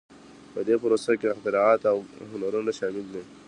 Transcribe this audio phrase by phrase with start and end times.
[0.53, 1.97] په دې پروسه کې اختراعات او
[2.31, 3.23] هنرونه شامل دي.